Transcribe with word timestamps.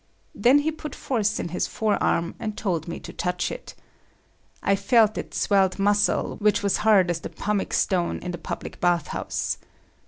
Then 0.33 0.57
he 0.57 0.71
put 0.71 0.95
force 0.95 1.39
in 1.39 1.49
his 1.49 1.67
forearm, 1.67 2.33
and 2.39 2.57
told 2.57 2.87
me 2.87 2.99
to 3.01 3.13
touch 3.13 3.51
it. 3.51 3.75
I 4.63 4.75
felt 4.75 5.15
its 5.15 5.39
swelled 5.39 5.77
muscle 5.77 6.37
which 6.37 6.63
was 6.63 6.77
hard 6.77 7.11
as 7.11 7.19
the 7.19 7.29
pumic 7.29 7.71
stone 7.71 8.17
in 8.17 8.31
the 8.31 8.39
public 8.39 8.79
bathhouse. 8.79 9.59